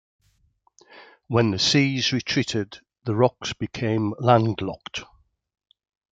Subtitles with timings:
[1.27, 5.03] When then the seas retreated, the rocks became landlocked.